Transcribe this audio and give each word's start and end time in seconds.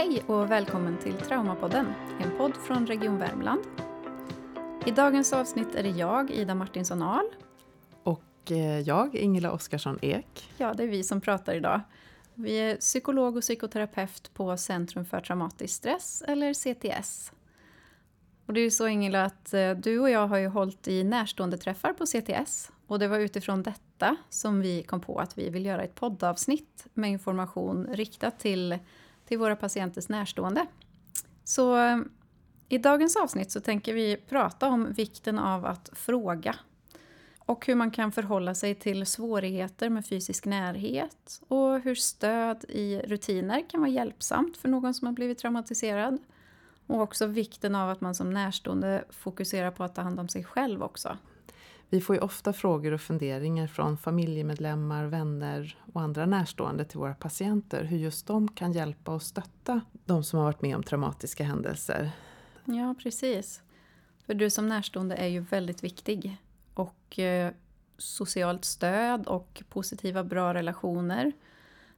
Hej 0.00 0.22
och 0.26 0.50
välkommen 0.50 0.98
till 0.98 1.16
Traumapodden, 1.16 1.86
en 2.20 2.36
podd 2.36 2.56
från 2.56 2.86
Region 2.86 3.18
Värmland. 3.18 3.60
I 4.86 4.90
dagens 4.90 5.32
avsnitt 5.32 5.74
är 5.74 5.82
det 5.82 5.88
jag, 5.88 6.30
Ida 6.30 6.54
Martinsson 6.54 7.02
Ahl. 7.02 7.26
Och 8.02 8.50
eh, 8.50 8.80
jag, 8.80 9.14
Ingela 9.14 9.52
Oskarsson 9.52 9.98
Ek. 10.02 10.50
Ja, 10.56 10.74
det 10.74 10.82
är 10.82 10.88
vi 10.88 11.02
som 11.02 11.20
pratar 11.20 11.54
idag. 11.54 11.80
Vi 12.34 12.56
är 12.56 12.76
psykolog 12.76 13.36
och 13.36 13.42
psykoterapeut 13.42 14.34
på 14.34 14.56
Centrum 14.56 15.04
för 15.04 15.20
traumatisk 15.20 15.74
stress, 15.74 16.22
eller 16.28 16.54
CTS. 16.54 17.32
Och 18.46 18.54
det 18.54 18.60
är 18.60 18.64
ju 18.64 18.70
så 18.70 18.88
Ingela 18.88 19.24
att 19.24 19.54
eh, 19.54 19.70
du 19.70 20.00
och 20.00 20.10
jag 20.10 20.26
har 20.26 20.38
ju 20.38 20.46
hållit 20.46 20.88
i 20.88 21.04
närstående 21.04 21.58
träffar 21.58 21.92
på 21.92 22.06
CTS. 22.06 22.72
Och 22.86 22.98
det 22.98 23.08
var 23.08 23.18
utifrån 23.18 23.62
detta 23.62 24.16
som 24.28 24.60
vi 24.60 24.82
kom 24.82 25.00
på 25.00 25.18
att 25.18 25.38
vi 25.38 25.50
vill 25.50 25.66
göra 25.66 25.82
ett 25.82 25.94
poddavsnitt 25.94 26.86
med 26.94 27.10
information 27.10 27.86
riktat 27.92 28.38
till 28.38 28.78
till 29.30 29.38
våra 29.38 29.56
patienters 29.56 30.08
närstående. 30.08 30.66
Så 31.44 31.78
eh, 31.78 31.98
i 32.68 32.78
dagens 32.78 33.16
avsnitt 33.16 33.50
så 33.50 33.60
tänker 33.60 33.94
vi 33.94 34.16
prata 34.16 34.68
om 34.68 34.92
vikten 34.92 35.38
av 35.38 35.66
att 35.66 35.90
fråga 35.92 36.56
och 37.38 37.66
hur 37.66 37.74
man 37.74 37.90
kan 37.90 38.12
förhålla 38.12 38.54
sig 38.54 38.74
till 38.74 39.06
svårigheter 39.06 39.88
med 39.88 40.06
fysisk 40.06 40.46
närhet 40.46 41.42
och 41.48 41.80
hur 41.80 41.94
stöd 41.94 42.64
i 42.68 43.00
rutiner 43.00 43.70
kan 43.70 43.80
vara 43.80 43.90
hjälpsamt 43.90 44.56
för 44.56 44.68
någon 44.68 44.94
som 44.94 45.06
har 45.06 45.12
blivit 45.12 45.38
traumatiserad. 45.38 46.18
Och 46.86 47.00
också 47.00 47.26
vikten 47.26 47.74
av 47.74 47.90
att 47.90 48.00
man 48.00 48.14
som 48.14 48.30
närstående 48.30 49.04
fokuserar 49.10 49.70
på 49.70 49.84
att 49.84 49.94
ta 49.94 50.02
hand 50.02 50.20
om 50.20 50.28
sig 50.28 50.44
själv 50.44 50.82
också. 50.82 51.16
Vi 51.92 52.00
får 52.00 52.16
ju 52.16 52.22
ofta 52.22 52.52
frågor 52.52 52.92
och 52.92 53.00
funderingar 53.00 53.66
från 53.66 53.98
familjemedlemmar, 53.98 55.04
vänner 55.04 55.76
och 55.92 56.00
andra 56.00 56.26
närstående 56.26 56.84
till 56.84 56.98
våra 56.98 57.14
patienter 57.14 57.84
hur 57.84 57.98
just 57.98 58.26
de 58.26 58.48
kan 58.48 58.72
hjälpa 58.72 59.14
och 59.14 59.22
stötta 59.22 59.80
de 60.04 60.24
som 60.24 60.38
har 60.38 60.46
varit 60.46 60.62
med 60.62 60.76
om 60.76 60.82
traumatiska 60.82 61.44
händelser. 61.44 62.10
Ja, 62.64 62.94
precis. 63.02 63.62
För 64.26 64.34
du 64.34 64.50
som 64.50 64.68
närstående 64.68 65.14
är 65.14 65.26
ju 65.26 65.40
väldigt 65.40 65.84
viktig. 65.84 66.36
Och 66.74 67.18
eh, 67.18 67.52
socialt 67.98 68.64
stöd 68.64 69.26
och 69.26 69.62
positiva, 69.68 70.24
bra 70.24 70.54
relationer 70.54 71.32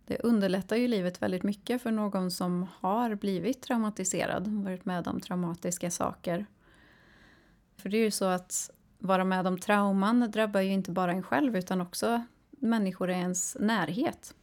det 0.06 0.18
underlättar 0.18 0.76
ju 0.76 0.88
livet 0.88 1.22
väldigt 1.22 1.42
mycket 1.42 1.82
för 1.82 1.90
någon 1.90 2.30
som 2.30 2.66
har 2.80 3.14
blivit 3.14 3.62
traumatiserad, 3.62 4.48
varit 4.48 4.84
med 4.84 5.08
om 5.08 5.20
traumatiska 5.20 5.90
saker. 5.90 6.46
För 7.76 7.88
det 7.88 7.96
är 7.96 8.04
ju 8.04 8.10
så 8.10 8.24
att 8.24 8.70
vara 9.02 9.24
med 9.24 9.46
om 9.46 9.58
trauman 9.58 10.30
drabbar 10.30 10.60
ju 10.60 10.72
inte 10.72 10.90
bara 10.90 11.12
en 11.12 11.22
själv 11.22 11.56
utan 11.56 11.80
också 11.80 12.22
människor 12.50 13.10
i 13.10 13.12
ens 13.12 13.56
närhet. 13.60 14.34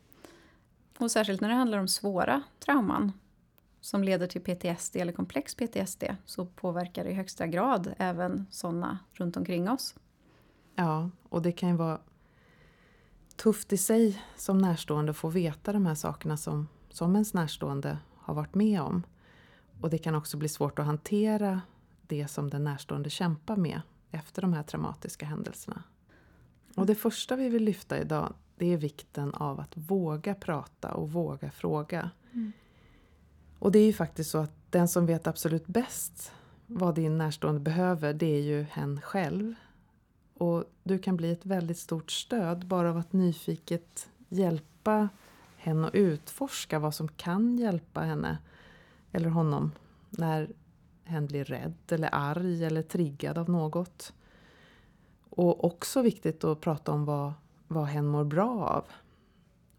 Och 0.98 1.12
särskilt 1.12 1.42
när 1.42 1.50
det 1.50 1.56
handlar 1.56 1.78
om 1.78 1.88
svåra 1.88 2.42
trauman 2.66 3.12
som 3.82 4.04
leder 4.04 4.28
till 4.28 4.42
PTSD 4.42 4.96
eller 4.96 5.14
komplex 5.14 5.56
PTSD 5.56 6.04
så 6.26 6.46
påverkar 6.46 7.04
det 7.04 7.10
i 7.10 7.14
högsta 7.14 7.48
grad 7.48 7.94
även 7.98 8.46
sådana 8.52 9.00
runt 9.14 9.38
omkring 9.38 9.70
oss. 9.70 9.96
Ja, 10.76 11.10
och 11.30 11.42
det 11.42 11.52
kan 11.52 11.70
ju 11.70 11.76
vara 11.76 12.00
tufft 13.36 13.74
i 13.74 13.78
sig 13.78 14.24
som 14.36 14.58
närstående 14.58 15.10
att 15.10 15.18
få 15.18 15.30
veta 15.30 15.74
de 15.74 15.86
här 15.86 15.96
sakerna 15.96 16.38
som, 16.38 16.68
som 16.90 17.16
ens 17.16 17.34
närstående 17.34 17.98
har 18.16 18.34
varit 18.34 18.56
med 18.56 18.82
om. 18.82 19.04
Och 19.82 19.90
det 19.90 19.98
kan 19.98 20.16
också 20.16 20.38
bli 20.38 20.50
svårt 20.50 20.80
att 20.80 20.86
hantera 20.86 21.62
det 22.08 22.28
som 22.28 22.50
den 22.50 22.64
närstående 22.64 23.10
kämpar 23.10 23.56
med 23.56 23.82
efter 24.12 24.42
de 24.42 24.54
här 24.54 24.64
traumatiska 24.64 25.26
händelserna. 25.26 25.84
Och 26.76 26.86
det 26.86 26.96
första 26.96 27.36
vi 27.36 27.50
vill 27.50 27.64
lyfta 27.64 28.00
idag 28.00 28.34
det 28.60 28.74
är 28.74 28.78
vikten 28.78 29.34
av 29.34 29.60
att 29.60 29.78
våga 29.78 30.36
prata 30.36 30.94
och 30.94 31.12
våga 31.12 31.52
fråga. 31.52 32.12
Mm. 32.34 32.52
Och 33.60 33.72
det 33.72 33.80
är 33.80 33.86
ju 33.86 33.94
faktiskt 33.94 34.32
så 34.32 34.38
att 34.38 34.54
den 34.70 34.88
som 34.88 35.06
vet 35.06 35.28
absolut 35.28 35.68
bäst 35.68 36.32
vad 36.68 36.96
din 36.96 37.18
närstående 37.18 37.60
behöver, 37.60 38.14
det 38.14 38.26
är 38.26 38.42
ju 38.42 38.64
hen 38.64 39.02
själv. 39.02 39.56
Och 40.34 40.64
du 40.84 41.00
kan 41.00 41.18
bli 41.18 41.32
ett 41.32 41.46
väldigt 41.46 41.80
stort 41.80 42.12
stöd 42.12 42.66
bara 42.66 42.90
av 42.90 42.98
att 42.98 43.14
nyfiket 43.14 44.10
hjälpa 44.30 45.10
henne 45.58 45.88
att 45.88 45.96
utforska 45.96 46.80
vad 46.80 46.96
som 46.96 47.08
kan 47.08 47.58
hjälpa 47.58 48.02
henne 48.02 48.38
eller 49.12 49.30
honom 49.30 49.72
när 50.10 50.50
hen 51.10 51.26
blir 51.26 51.46
rädd 51.46 51.74
eller 51.90 52.10
arg 52.12 52.66
eller 52.66 52.82
triggad 52.82 53.38
av 53.38 53.50
något. 53.50 54.14
Och 55.30 55.64
också 55.64 56.02
viktigt 56.02 56.44
att 56.44 56.62
prata 56.62 56.92
om 56.92 57.06
vad, 57.06 57.34
vad 57.68 57.86
hen 57.86 58.08
mår 58.08 58.24
bra 58.24 58.66
av. 58.66 58.86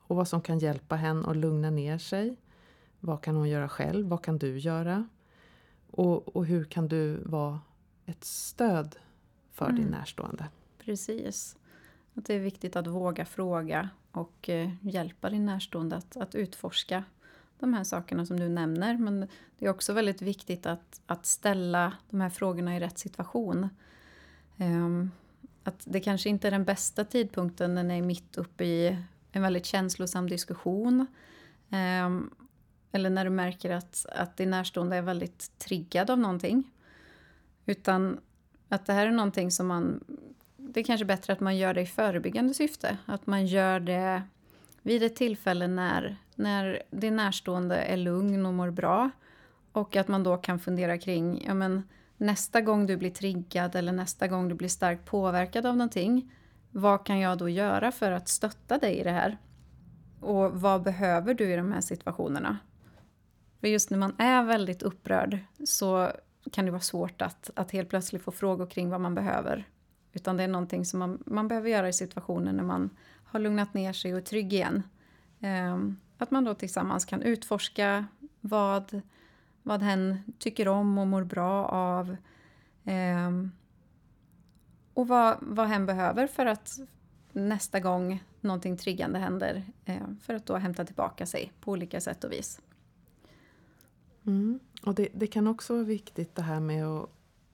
Och 0.01 0.17
vad 0.17 0.29
som 0.29 0.41
kan 0.41 0.59
hjälpa 0.59 0.97
henne 0.97 1.29
att 1.29 1.37
lugna 1.37 1.71
ner 1.71 1.99
sig. 1.99 2.37
Vad 3.01 3.23
kan 3.23 3.37
hon 3.37 3.49
göra 3.49 3.69
själv? 3.69 4.09
Vad 4.09 4.23
kan 4.23 4.39
du 4.39 4.59
göra? 4.59 5.09
Och, 5.91 6.37
och 6.37 6.47
hur 6.47 6.65
kan 6.65 6.89
du 6.89 7.23
vara 7.25 7.61
ett 8.07 8.25
stöd 8.25 8.97
för 9.53 9.65
mm. 9.65 9.77
din 9.77 9.91
närstående? 9.91 10.49
Precis. 10.79 11.57
Att 12.15 12.27
det 12.27 12.35
är 12.35 12.39
viktigt 12.39 12.77
att 12.77 12.87
våga 12.87 13.25
fråga 13.25 13.89
och 14.13 14.49
eh, 14.49 14.71
hjälpa 14.81 15.31
din 15.31 15.47
närstående 15.47 15.97
att, 15.97 16.17
att 16.17 16.35
utforska 16.35 17.05
de 17.61 17.75
här 17.75 17.85
sakerna 17.85 18.27
som 18.27 18.41
du 18.41 18.49
nämner. 18.49 18.97
Men 18.97 19.29
det 19.59 19.67
är 19.67 19.71
också 19.71 19.93
väldigt 19.93 20.23
viktigt 20.23 20.67
att, 20.67 21.01
att 21.07 21.27
ställa 21.27 21.93
de 22.11 22.21
här 22.21 22.31
frågorna 22.31 22.77
i 22.77 22.81
rätt 22.81 22.99
situation. 22.99 23.69
Um, 24.57 25.11
att 25.65 25.83
det 25.85 26.01
kanske 26.01 26.29
inte 26.29 26.47
är 26.47 26.51
den 26.51 26.65
bästa 26.65 27.05
tidpunkten 27.05 27.75
när 27.75 27.83
ni 27.83 27.99
är 27.99 28.03
mitt 28.03 28.37
uppe 28.37 28.65
i 28.65 28.97
en 29.33 29.43
väldigt 29.43 29.67
känslosam 29.67 30.29
diskussion. 30.29 31.07
Um, 32.05 32.35
eller 32.93 33.11
när 33.11 33.25
du 33.25 33.31
märker 33.31 33.71
att, 33.71 34.07
att 34.13 34.37
din 34.37 34.51
närstående 34.51 34.97
är 34.97 35.03
väldigt 35.03 35.59
triggad 35.59 36.11
av 36.11 36.19
någonting. 36.19 36.71
Utan 37.67 38.21
att 38.69 38.87
det 38.87 38.93
här 38.93 39.07
är 39.07 39.11
någonting 39.11 39.51
som 39.51 39.67
man... 39.67 40.05
Det 40.57 40.81
är 40.81 40.85
kanske 40.85 41.05
bättre 41.05 41.33
att 41.33 41.41
man 41.41 41.57
gör 41.57 41.75
det 41.75 41.81
i 41.81 41.87
förebyggande 41.87 42.55
syfte. 42.55 42.99
Att 43.07 43.27
man 43.27 43.47
gör 43.47 43.81
det 43.81 44.23
vid 44.83 45.03
ett 45.03 45.17
tillfälle 45.17 45.67
när, 45.67 46.17
när 46.41 46.83
din 46.91 47.17
närstående 47.17 47.77
är 47.77 47.97
lugn 47.97 48.47
och 48.47 48.55
mår 48.55 48.71
bra. 48.71 49.11
Och 49.73 49.97
att 49.97 50.09
man 50.09 50.23
då 50.23 50.37
kan 50.37 50.59
fundera 50.59 50.99
kring, 50.99 51.45
ja 51.47 51.55
men 51.55 51.83
nästa 52.17 52.61
gång 52.61 52.87
du 52.87 52.97
blir 52.97 53.11
triggad 53.11 53.77
eller 53.77 53.93
nästa 53.93 54.29
gång 54.29 54.49
du 54.49 54.55
blir 54.55 54.69
starkt 54.69 55.07
påverkad 55.07 55.67
av 55.67 55.77
någonting, 55.77 56.33
vad 56.71 57.07
kan 57.07 57.19
jag 57.19 57.39
då 57.39 57.49
göra 57.49 57.93
för 57.93 58.13
att 58.13 58.29
stötta 58.29 58.79
dig 58.79 58.99
i 58.99 59.03
det 59.03 59.11
här? 59.11 59.39
Och 60.21 60.61
vad 60.61 60.83
behöver 60.83 61.35
du 61.35 61.53
i 61.53 61.57
de 61.57 61.73
här 61.73 61.81
situationerna? 61.81 62.59
För 63.61 63.69
just 63.69 63.91
när 63.91 63.99
man 63.99 64.15
är 64.19 64.43
väldigt 64.43 64.83
upprörd 64.83 65.39
så 65.65 66.13
kan 66.53 66.65
det 66.65 66.71
vara 66.71 66.81
svårt 66.81 67.23
att, 67.23 67.51
att 67.57 67.71
helt 67.71 67.89
plötsligt 67.89 68.23
få 68.23 68.33
frågor 68.33 68.67
kring 68.67 68.91
vad 68.91 69.01
man 69.01 69.15
behöver. 69.15 69.69
Utan 70.13 70.37
det 70.37 70.43
är 70.43 70.49
någonting 70.49 70.85
som 70.85 70.99
man, 70.99 71.23
man 71.27 71.49
behöver 71.49 71.69
göra 71.71 71.89
i 71.89 71.93
situationen 71.93 72.57
när 72.57 72.65
man 72.65 72.91
har 73.25 73.41
lugnat 73.41 73.75
ner 73.75 73.93
sig 73.93 74.13
och 74.13 74.19
är 74.19 74.23
trygg 74.23 74.53
igen. 74.53 74.83
Um, 75.41 75.97
att 76.23 76.31
man 76.31 76.45
då 76.45 76.55
tillsammans 76.55 77.05
kan 77.05 77.23
utforska 77.23 78.07
vad, 78.41 79.03
vad 79.63 79.83
hen 79.83 80.23
tycker 80.39 80.69
om 80.69 80.99
och 80.99 81.07
mår 81.07 81.25
bra 81.25 81.67
av. 81.67 82.17
Eh, 82.85 83.31
och 84.95 85.09
vad, 85.09 85.39
vad 85.41 85.69
hen 85.69 85.87
behöver 85.87 86.27
för 86.27 86.47
att 86.47 86.79
nästa 87.33 87.81
gång 87.81 88.25
någonting 88.41 88.77
triggande 88.77 89.19
händer 89.19 89.65
eh, 89.85 90.07
för 90.23 90.35
att 90.35 90.47
då 90.47 90.57
hämta 90.57 90.85
tillbaka 90.85 91.27
sig 91.27 91.53
på 91.61 91.71
olika 91.71 92.01
sätt 92.01 92.25
och 92.25 92.33
vis. 92.33 92.61
Mm. 94.27 94.61
Och 94.83 94.95
det, 94.95 95.09
det, 95.15 95.27
kan 95.27 95.47
också 95.47 95.73
vara 95.73 95.85
viktigt 95.85 96.35
det 96.35 96.43
här 96.43 96.61
med 96.61 96.87
att 96.87 97.11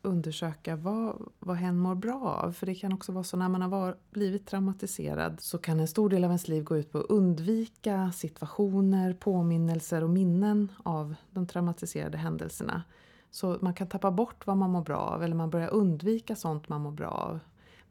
undersöka 0.06 0.76
vad, 0.76 1.28
vad 1.38 1.56
hen 1.56 1.78
mår 1.78 1.94
bra 1.94 2.38
av. 2.42 2.52
För 2.52 2.66
det 2.66 2.74
kan 2.74 2.92
också 2.92 3.12
vara 3.12 3.24
så 3.24 3.36
när 3.36 3.48
man 3.48 3.62
har 3.62 3.68
var, 3.68 3.96
blivit 4.10 4.46
traumatiserad 4.46 5.40
så 5.40 5.58
kan 5.58 5.80
en 5.80 5.88
stor 5.88 6.08
del 6.08 6.24
av 6.24 6.30
ens 6.30 6.48
liv 6.48 6.64
gå 6.64 6.76
ut 6.76 6.92
på 6.92 6.98
att 6.98 7.06
undvika 7.10 8.12
situationer, 8.12 9.12
påminnelser 9.12 10.04
och 10.04 10.10
minnen 10.10 10.72
av 10.82 11.14
de 11.30 11.46
traumatiserade 11.46 12.18
händelserna. 12.18 12.82
Så 13.30 13.58
man 13.60 13.74
kan 13.74 13.88
tappa 13.88 14.10
bort 14.10 14.46
vad 14.46 14.56
man 14.56 14.70
mår 14.70 14.82
bra 14.82 14.98
av 14.98 15.22
eller 15.22 15.34
man 15.34 15.50
börjar 15.50 15.70
undvika 15.70 16.36
sånt 16.36 16.68
man 16.68 16.80
mår 16.80 16.90
bra 16.90 17.08
av. 17.10 17.38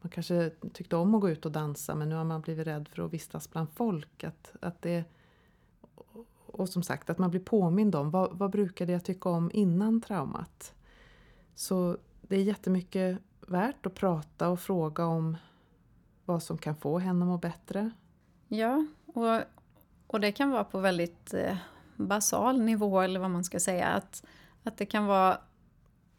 Man 0.00 0.10
kanske 0.10 0.50
tyckte 0.72 0.96
om 0.96 1.14
att 1.14 1.20
gå 1.20 1.30
ut 1.30 1.46
och 1.46 1.52
dansa 1.52 1.94
men 1.94 2.08
nu 2.08 2.14
har 2.14 2.24
man 2.24 2.40
blivit 2.40 2.66
rädd 2.66 2.88
för 2.88 3.02
att 3.02 3.12
vistas 3.12 3.50
bland 3.50 3.68
folk. 3.70 4.24
Att, 4.24 4.52
att 4.60 4.82
det, 4.82 5.04
och 6.46 6.68
som 6.68 6.82
sagt 6.82 7.10
att 7.10 7.18
man 7.18 7.30
blir 7.30 7.40
påmind 7.40 7.94
om 7.94 8.10
vad, 8.10 8.38
vad 8.38 8.50
brukade 8.50 8.92
jag 8.92 9.04
tycka 9.04 9.28
om 9.28 9.50
innan 9.54 10.00
traumat. 10.00 10.74
Så 11.54 11.96
det 12.28 12.36
är 12.36 12.42
jättemycket 12.42 13.18
värt 13.40 13.86
att 13.86 13.94
prata 13.94 14.48
och 14.48 14.60
fråga 14.60 15.04
om 15.04 15.36
vad 16.24 16.42
som 16.42 16.58
kan 16.58 16.76
få 16.76 16.98
henne 16.98 17.24
att 17.24 17.28
må 17.28 17.38
bättre. 17.38 17.90
Ja, 18.48 18.86
och, 19.06 19.40
och 20.06 20.20
det 20.20 20.32
kan 20.32 20.50
vara 20.50 20.64
på 20.64 20.78
väldigt 20.78 21.34
eh, 21.34 21.56
basal 21.96 22.60
nivå 22.60 23.00
eller 23.00 23.20
vad 23.20 23.30
man 23.30 23.44
ska 23.44 23.60
säga. 23.60 23.86
Att, 23.86 24.24
att 24.62 24.76
det 24.76 24.86
kan 24.86 25.06
vara 25.06 25.38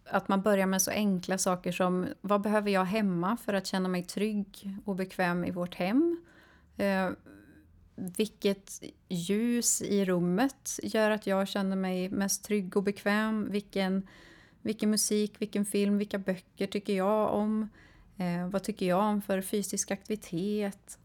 att 0.10 0.28
man 0.28 0.42
börjar 0.42 0.66
med 0.66 0.82
så 0.82 0.92
enkla 0.92 1.38
saker 1.38 1.72
som 1.72 2.08
vad 2.22 2.42
behöver 2.42 2.72
jag 2.72 2.86
hemma 2.86 3.38
för 3.38 3.54
att 3.54 3.68
känna 3.68 3.90
mig 3.90 4.04
trygg 4.04 4.78
och 4.86 4.96
bekväm 4.96 5.46
i 5.46 5.52
vårt 5.52 5.76
hem? 5.76 6.22
Eh, 6.78 7.10
vilket 7.96 8.84
ljus 9.08 9.82
i 9.82 10.06
rummet 10.06 10.80
gör 10.84 11.12
att 11.12 11.28
jag 11.28 11.48
känner 11.48 11.76
mig 11.76 12.10
mest 12.10 12.44
trygg 12.44 12.78
och 12.78 12.84
bekväm? 12.84 13.52
Vilken, 13.52 14.08
vilken 14.62 14.90
musik, 14.90 15.42
vilken 15.42 15.66
film, 15.66 15.98
vilka 15.98 16.18
böcker 16.18 16.68
tycker 16.68 16.94
jag 16.94 17.34
om? 17.34 17.70
Eh, 18.18 18.48
vad 18.50 18.64
tycker 18.64 18.86
jag 18.86 19.04
om 19.04 19.22
för 19.22 19.42
fysisk 19.42 19.92
aktivitet? 19.92 21.00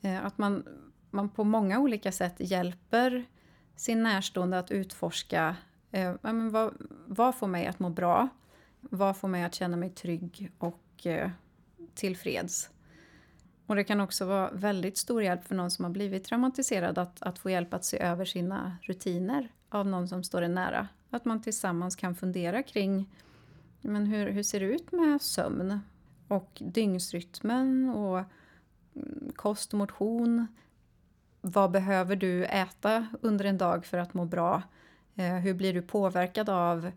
Eh, 0.00 0.26
att 0.26 0.38
man, 0.38 0.64
man 1.10 1.28
på 1.28 1.44
många 1.44 1.78
olika 1.78 2.12
sätt 2.12 2.34
hjälper 2.38 3.24
sin 3.76 4.02
närstående 4.02 4.58
att 4.58 4.70
utforska 4.70 5.56
eh, 5.90 6.14
men 6.22 6.50
vad, 6.50 6.74
vad 7.06 7.34
får 7.34 7.46
mig 7.46 7.66
att 7.66 7.78
må 7.78 7.90
bra? 7.90 8.28
Vad 8.80 9.16
får 9.16 9.28
mig 9.28 9.44
att 9.44 9.54
känna 9.54 9.76
mig 9.76 9.90
trygg 9.90 10.50
och 10.58 11.06
eh, 11.06 11.30
tillfreds? 11.94 12.70
Och 13.66 13.76
det 13.76 13.84
kan 13.84 14.00
också 14.00 14.24
vara 14.24 14.50
väldigt 14.50 14.98
stor 14.98 15.22
hjälp 15.22 15.44
för 15.44 15.54
någon 15.54 15.70
som 15.70 15.84
har 15.84 15.92
blivit 15.92 16.24
traumatiserad 16.24 16.98
att, 16.98 17.22
att 17.22 17.38
få 17.38 17.50
hjälp 17.50 17.74
att 17.74 17.84
se 17.84 17.98
över 17.98 18.24
sina 18.24 18.76
rutiner 18.82 19.48
av 19.68 19.86
någon 19.86 20.08
som 20.08 20.24
står 20.24 20.42
en 20.42 20.54
nära. 20.54 20.88
Att 21.10 21.24
man 21.24 21.42
tillsammans 21.42 21.96
kan 21.96 22.14
fundera 22.14 22.62
kring 22.62 23.06
men 23.80 24.06
hur, 24.06 24.30
hur 24.30 24.42
ser 24.42 24.60
det 24.60 24.66
ut 24.66 24.92
med 24.92 25.22
sömn 25.22 25.80
och 26.28 26.58
dygnsrytmen 26.58 27.90
och 27.90 28.18
mm, 28.94 29.32
kost 29.36 29.72
och 29.72 29.78
motion. 29.78 30.46
Vad 31.40 31.70
behöver 31.70 32.16
du 32.16 32.44
äta 32.44 33.06
under 33.20 33.44
en 33.44 33.58
dag 33.58 33.86
för 33.86 33.98
att 33.98 34.14
må 34.14 34.24
bra? 34.24 34.62
Eh, 35.14 35.34
hur 35.34 35.54
blir 35.54 35.74
du 35.74 35.82
påverkad 35.82 36.48
av 36.48 36.90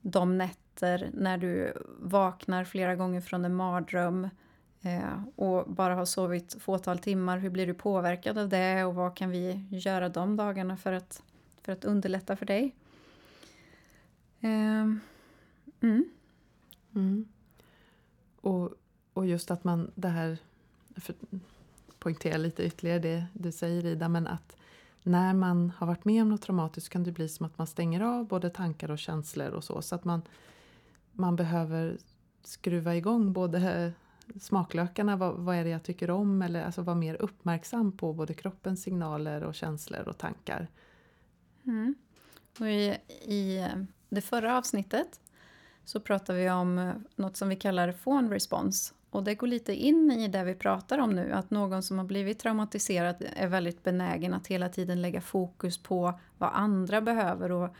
de 0.00 0.38
nätter 0.38 1.10
när 1.12 1.38
du 1.38 1.72
vaknar 1.98 2.64
flera 2.64 2.94
gånger 2.94 3.20
från 3.20 3.44
en 3.44 3.54
mardröm? 3.54 4.28
Eh, 4.82 5.22
och 5.36 5.70
bara 5.70 5.94
har 5.94 6.04
sovit 6.04 6.56
fåtal 6.60 6.98
timmar, 6.98 7.38
hur 7.38 7.50
blir 7.50 7.66
du 7.66 7.74
påverkad 7.74 8.38
av 8.38 8.48
det 8.48 8.84
och 8.84 8.94
vad 8.94 9.16
kan 9.16 9.30
vi 9.30 9.66
göra 9.70 10.08
de 10.08 10.36
dagarna 10.36 10.76
för 10.76 10.92
att, 10.92 11.22
för 11.62 11.72
att 11.72 11.84
underlätta 11.84 12.36
för 12.36 12.46
dig? 12.46 12.74
Eh, 14.40 14.88
mm. 15.80 16.04
Mm. 16.94 17.28
Och, 18.40 18.74
och 19.12 19.26
just 19.26 19.50
att 19.50 19.64
man 19.64 19.90
det 19.94 20.08
här, 20.08 20.38
för, 20.96 21.14
poängtera 21.98 22.36
lite 22.36 22.64
ytterligare 22.64 22.98
det 22.98 23.26
du 23.32 23.52
säger 23.52 23.86
Ida, 23.86 24.08
men 24.08 24.26
att 24.26 24.56
när 25.02 25.34
man 25.34 25.72
har 25.76 25.86
varit 25.86 26.04
med 26.04 26.22
om 26.22 26.28
något 26.28 26.42
traumatiskt 26.42 26.88
kan 26.88 27.04
det 27.04 27.12
bli 27.12 27.28
som 27.28 27.46
att 27.46 27.58
man 27.58 27.66
stänger 27.66 28.00
av 28.00 28.26
både 28.26 28.50
tankar 28.50 28.90
och 28.90 28.98
känslor 28.98 29.50
och 29.50 29.64
så. 29.64 29.82
Så 29.82 29.94
att 29.94 30.04
man, 30.04 30.22
man 31.12 31.36
behöver 31.36 31.98
skruva 32.42 32.96
igång 32.96 33.32
både 33.32 33.92
smaklökarna, 34.40 35.16
vad, 35.16 35.34
vad, 35.34 35.56
är 35.56 35.64
det 35.64 35.70
jag 35.70 35.82
tycker 35.82 36.10
om? 36.10 36.42
Eller 36.42 36.64
alltså 36.64 36.82
vara 36.82 36.96
mer 36.96 37.14
uppmärksam 37.14 37.92
på 37.92 38.12
både 38.12 38.34
kroppens 38.34 38.82
signaler 38.82 39.42
och 39.42 39.54
känslor 39.54 40.08
och 40.08 40.18
tankar. 40.18 40.68
Mm. 41.66 41.94
Och 42.60 42.68
i, 42.68 42.98
I 43.22 43.58
eh, 43.58 43.84
det 44.08 44.20
förra 44.20 44.58
avsnittet 44.58 45.20
så 45.84 46.00
pratade 46.00 46.38
vi 46.38 46.50
om 46.50 46.78
eh, 46.78 46.94
något 47.16 47.36
som 47.36 47.48
vi 47.48 47.56
kallar 47.56 47.92
phone 47.92 48.34
response. 48.34 48.94
Och 49.10 49.24
det 49.24 49.34
går 49.34 49.46
lite 49.46 49.74
in 49.74 50.10
i 50.10 50.28
det 50.28 50.44
vi 50.44 50.54
pratar 50.54 50.98
om 50.98 51.10
nu, 51.10 51.32
att 51.32 51.50
någon 51.50 51.82
som 51.82 51.98
har 51.98 52.04
blivit 52.04 52.38
traumatiserad 52.38 53.16
är 53.36 53.48
väldigt 53.48 53.82
benägen 53.82 54.34
att 54.34 54.46
hela 54.46 54.68
tiden 54.68 55.02
lägga 55.02 55.20
fokus 55.20 55.78
på 55.82 56.20
vad 56.38 56.50
andra 56.52 57.00
behöver 57.00 57.52
och 57.52 57.76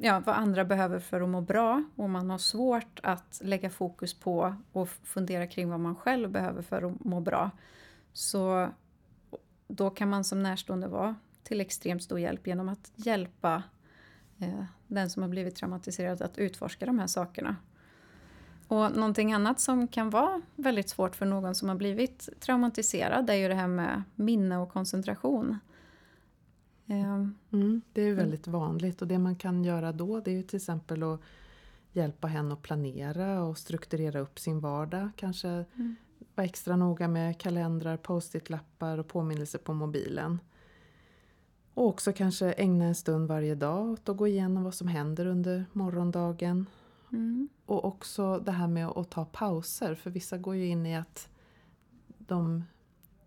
ja, 0.00 0.22
vad 0.26 0.34
andra 0.34 0.64
behöver 0.64 0.98
för 0.98 1.20
att 1.20 1.28
må 1.28 1.40
bra 1.40 1.84
och 1.96 2.10
man 2.10 2.30
har 2.30 2.38
svårt 2.38 3.00
att 3.02 3.40
lägga 3.44 3.70
fokus 3.70 4.14
på 4.14 4.54
och 4.72 4.88
fundera 4.88 5.46
kring 5.46 5.70
vad 5.70 5.80
man 5.80 5.96
själv 5.96 6.30
behöver 6.30 6.62
för 6.62 6.82
att 6.82 7.04
må 7.04 7.20
bra. 7.20 7.50
Så 8.12 8.68
då 9.68 9.90
kan 9.90 10.08
man 10.08 10.24
som 10.24 10.42
närstående 10.42 10.88
vara 10.88 11.16
till 11.42 11.60
extremt 11.60 12.02
stor 12.02 12.20
hjälp 12.20 12.46
genom 12.46 12.68
att 12.68 12.92
hjälpa 12.94 13.62
eh, 14.38 14.64
den 14.86 15.10
som 15.10 15.22
har 15.22 15.30
blivit 15.30 15.56
traumatiserad 15.56 16.22
att 16.22 16.38
utforska 16.38 16.86
de 16.86 16.98
här 16.98 17.06
sakerna. 17.06 17.56
Och 18.68 18.96
någonting 18.96 19.32
annat 19.32 19.60
som 19.60 19.88
kan 19.88 20.10
vara 20.10 20.40
väldigt 20.56 20.88
svårt 20.88 21.16
för 21.16 21.26
någon 21.26 21.54
som 21.54 21.68
har 21.68 21.76
blivit 21.76 22.28
traumatiserad 22.40 23.30
är 23.30 23.34
ju 23.34 23.48
det 23.48 23.54
här 23.54 23.68
med 23.68 24.02
minne 24.14 24.58
och 24.58 24.72
koncentration. 24.72 25.58
Ehm, 26.86 27.34
mm, 27.52 27.82
det 27.92 28.02
är 28.02 28.06
mm. 28.06 28.16
väldigt 28.16 28.46
vanligt 28.46 29.02
och 29.02 29.08
det 29.08 29.18
man 29.18 29.36
kan 29.36 29.64
göra 29.64 29.92
då 29.92 30.20
det 30.20 30.30
är 30.30 30.34
ju 30.34 30.42
till 30.42 30.56
exempel 30.56 31.02
att 31.02 31.20
hjälpa 31.92 32.26
henne 32.26 32.54
att 32.54 32.62
planera 32.62 33.42
och 33.42 33.58
strukturera 33.58 34.20
upp 34.20 34.38
sin 34.38 34.60
vardag. 34.60 35.10
Kanske 35.16 35.48
mm. 35.48 35.96
vara 36.34 36.44
extra 36.44 36.76
noga 36.76 37.08
med 37.08 37.38
kalendrar, 37.38 37.96
post-it-lappar 37.96 38.98
och 38.98 39.08
påminnelser 39.08 39.58
på 39.58 39.74
mobilen. 39.74 40.38
Och 41.74 41.86
också 41.86 42.12
kanske 42.12 42.52
ägna 42.52 42.84
en 42.84 42.94
stund 42.94 43.28
varje 43.28 43.54
dag 43.54 43.90
åt 43.90 44.08
att 44.08 44.16
gå 44.16 44.28
igenom 44.28 44.64
vad 44.64 44.74
som 44.74 44.88
händer 44.88 45.26
under 45.26 45.64
morgondagen. 45.72 46.66
Mm. 47.12 47.48
Och 47.66 47.84
också 47.84 48.38
det 48.38 48.52
här 48.52 48.68
med 48.68 48.86
att 48.86 49.10
ta 49.10 49.24
pauser, 49.24 49.94
för 49.94 50.10
vissa 50.10 50.38
går 50.38 50.56
ju 50.56 50.66
in 50.66 50.86
i 50.86 50.96
att 50.96 51.28
de 52.18 52.64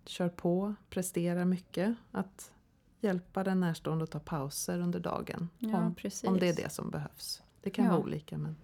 kör 0.05 0.29
på, 0.29 0.75
presterar 0.89 1.45
mycket. 1.45 1.95
Att 2.11 2.51
hjälpa 3.01 3.43
den 3.43 3.59
närstående 3.59 4.03
att 4.03 4.11
ta 4.11 4.19
pauser 4.19 4.79
under 4.79 4.99
dagen. 4.99 5.49
Ja, 5.59 5.77
om, 5.77 5.95
om 6.27 6.39
det 6.39 6.49
är 6.49 6.55
det 6.55 6.71
som 6.71 6.89
behövs. 6.89 7.43
Det 7.61 7.69
kan 7.69 7.85
ja. 7.85 7.91
vara 7.91 8.01
olika. 8.01 8.37
Men... 8.37 8.55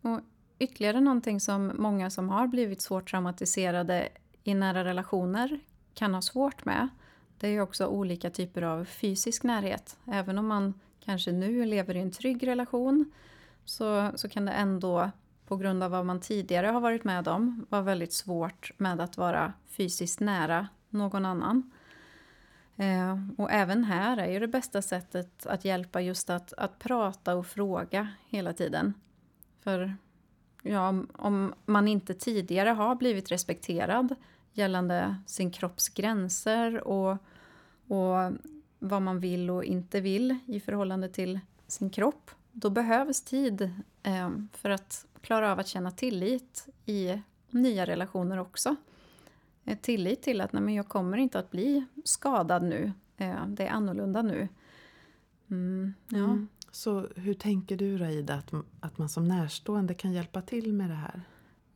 Och 0.00 0.20
ytterligare 0.58 1.00
någonting 1.00 1.40
som 1.40 1.72
många 1.78 2.10
som 2.10 2.28
har 2.28 2.46
blivit 2.46 2.80
svårt 2.80 3.10
traumatiserade 3.10 4.08
i 4.44 4.54
nära 4.54 4.84
relationer 4.84 5.60
kan 5.94 6.14
ha 6.14 6.22
svårt 6.22 6.64
med. 6.64 6.88
Det 7.38 7.48
är 7.48 7.60
också 7.60 7.86
olika 7.86 8.30
typer 8.30 8.62
av 8.62 8.84
fysisk 8.84 9.42
närhet. 9.42 9.96
Även 10.06 10.38
om 10.38 10.46
man 10.46 10.74
kanske 11.04 11.32
nu 11.32 11.64
lever 11.64 11.96
i 11.96 12.00
en 12.00 12.10
trygg 12.10 12.46
relation 12.46 13.12
så, 13.64 14.10
så 14.14 14.28
kan 14.28 14.44
det 14.44 14.52
ändå 14.52 15.10
på 15.46 15.56
grund 15.56 15.82
av 15.82 15.90
vad 15.90 16.06
man 16.06 16.20
tidigare 16.20 16.66
har 16.66 16.80
varit 16.80 17.04
med 17.04 17.28
om 17.28 17.66
vara 17.68 17.82
väldigt 17.82 18.12
svårt 18.12 18.72
med 18.76 19.00
att 19.00 19.16
vara 19.16 19.52
fysiskt 19.66 20.20
nära 20.20 20.68
någon 20.90 21.24
annan. 21.24 21.70
Eh, 22.76 23.18
och 23.36 23.50
även 23.50 23.84
här 23.84 24.16
är 24.16 24.30
ju 24.32 24.38
det 24.38 24.48
bästa 24.48 24.82
sättet 24.82 25.46
att 25.46 25.64
hjälpa 25.64 26.00
just 26.00 26.30
att, 26.30 26.52
att 26.52 26.78
prata 26.78 27.34
och 27.34 27.46
fråga 27.46 28.08
hela 28.28 28.52
tiden. 28.52 28.94
För 29.60 29.96
ja, 30.62 31.04
om 31.12 31.54
man 31.66 31.88
inte 31.88 32.14
tidigare 32.14 32.70
har 32.70 32.94
blivit 32.94 33.32
respekterad 33.32 34.14
gällande 34.58 35.16
sin 35.26 35.50
kropps 35.50 35.88
gränser 35.88 36.88
och, 36.88 37.16
och 37.88 38.32
vad 38.78 39.02
man 39.02 39.20
vill 39.20 39.50
och 39.50 39.64
inte 39.64 40.00
vill 40.00 40.38
i 40.46 40.60
förhållande 40.60 41.08
till 41.08 41.40
sin 41.66 41.90
kropp, 41.90 42.30
då 42.52 42.70
behövs 42.70 43.22
tid 43.22 43.70
eh, 44.02 44.30
för 44.52 44.70
att 44.70 45.06
klara 45.20 45.52
av 45.52 45.58
att 45.58 45.68
känna 45.68 45.90
tillit 45.90 46.68
i 46.86 47.22
nya 47.50 47.86
relationer 47.86 48.38
också. 48.38 48.76
Eh, 49.64 49.78
tillit 49.78 50.22
till 50.22 50.40
att 50.40 50.52
nej, 50.52 50.62
men 50.62 50.74
jag 50.74 50.88
kommer 50.88 51.16
inte 51.16 51.38
att 51.38 51.50
bli 51.50 51.84
skadad 52.04 52.62
nu. 52.62 52.92
Eh, 53.16 53.46
det 53.46 53.66
är 53.66 53.70
annorlunda 53.70 54.22
nu. 54.22 54.48
Mm, 55.50 55.94
ja. 56.08 56.18
Mm. 56.18 56.48
Så 56.70 57.08
hur 57.16 57.34
tänker 57.34 57.76
du 57.76 57.98
Raida 57.98 58.34
att, 58.34 58.52
att 58.80 58.98
man 58.98 59.08
som 59.08 59.28
närstående 59.28 59.94
kan 59.94 60.12
hjälpa 60.12 60.42
till 60.42 60.72
med 60.72 60.90
det 60.90 60.94
här? 60.94 61.22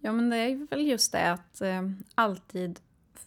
Ja 0.04 0.12
men 0.12 0.30
det 0.30 0.37
är 0.37 0.66
väl 0.71 0.87
just 0.87 1.12
det 1.12 1.32
att 1.32 1.61
eh, 1.61 1.82
alltid 2.14 2.80